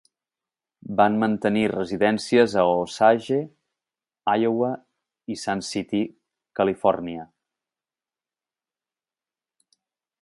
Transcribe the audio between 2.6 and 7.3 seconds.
a Osage, Iowa i Sun City, Califòrnia.